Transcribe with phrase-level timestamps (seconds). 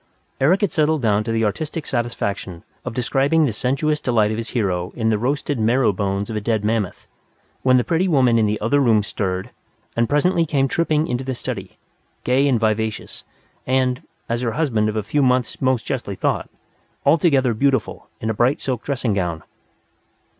[0.39, 4.49] Eric had settled down to the artistic satisfaction of describing the sensuous delight of his
[4.49, 7.05] hero in the roasted marrow bones of a dead mammoth,
[7.61, 9.51] when the pretty woman in the other room stirred,
[9.95, 11.77] and presently came tripping into the study,
[12.23, 13.25] gay and vivacious,
[13.67, 16.49] and as her husband of a few months most justly thought
[17.05, 19.43] altogether beautiful in a bright silk dressing gown.